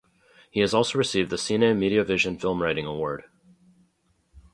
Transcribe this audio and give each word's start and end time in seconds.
He 0.49 0.61
has 0.61 0.73
also 0.73 0.97
received 0.97 1.29
the 1.29 1.35
Cine 1.35 1.77
Media 1.77 2.03
Vision 2.03 2.39
Film 2.39 2.59
Writing 2.59 2.87
Award. 2.87 3.25